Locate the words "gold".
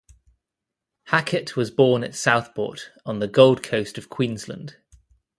3.27-3.61